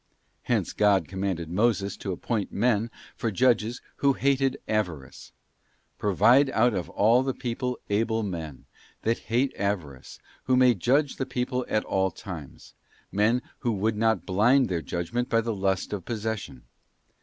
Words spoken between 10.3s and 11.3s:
who may judge the